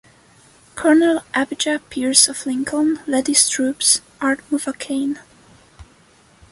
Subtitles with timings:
[0.73, 5.19] Colonel Abijah Pierce of Lincoln led his troops, armed with a cane.